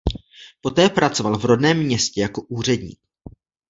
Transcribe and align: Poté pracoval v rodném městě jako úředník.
Poté 0.61 0.89
pracoval 0.89 1.37
v 1.37 1.45
rodném 1.45 1.77
městě 1.83 2.21
jako 2.21 2.41
úředník. 2.41 2.99